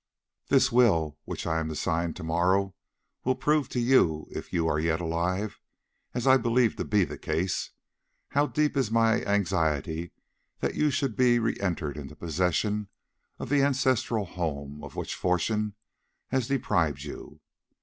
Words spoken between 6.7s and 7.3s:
to be the